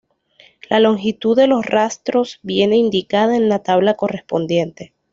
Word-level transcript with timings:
La 0.67 0.79
longitud 0.79 1.37
de 1.37 1.45
los 1.45 1.63
rastros 1.63 2.39
viene 2.41 2.75
indicada 2.75 3.35
en 3.35 3.49
la 3.49 3.61
tabla 3.61 3.93
correspondiente. 3.93 4.95